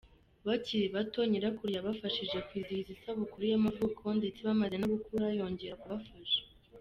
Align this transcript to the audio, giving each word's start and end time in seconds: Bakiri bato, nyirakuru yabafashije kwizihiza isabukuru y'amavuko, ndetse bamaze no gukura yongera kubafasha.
Bakiri 0.47 0.85
bato, 0.95 1.19
nyirakuru 1.29 1.69
yabafashije 1.77 2.37
kwizihiza 2.47 2.89
isabukuru 2.97 3.43
y'amavuko, 3.51 4.03
ndetse 4.19 4.39
bamaze 4.47 4.75
no 4.79 4.87
gukura 4.93 5.25
yongera 5.39 5.79
kubafasha. 5.83 6.41